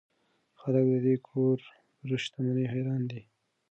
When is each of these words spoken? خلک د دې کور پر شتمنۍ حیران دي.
خلک 0.59 0.83
د 0.91 0.95
دې 1.05 1.15
کور 1.27 1.57
پر 1.99 2.09
شتمنۍ 2.23 2.65
حیران 2.73 3.01
دي. 3.11 3.21